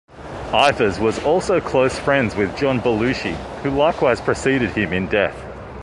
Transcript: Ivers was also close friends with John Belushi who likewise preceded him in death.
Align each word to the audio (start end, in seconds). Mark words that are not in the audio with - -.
Ivers 0.51 0.97
was 0.99 1.23
also 1.23 1.61
close 1.61 1.99
friends 1.99 2.35
with 2.35 2.57
John 2.57 2.79
Belushi 2.81 3.35
who 3.61 3.69
likewise 3.69 4.19
preceded 4.19 4.71
him 4.71 4.93
in 4.93 5.05
death. 5.07 5.35